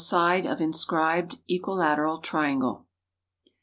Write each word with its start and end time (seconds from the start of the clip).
86 0.01 0.09
= 0.09 0.09
Side 0.17 0.45
of 0.47 0.59
inscribed 0.59 1.37
equilateral 1.47 2.21
triangle. 2.21 2.87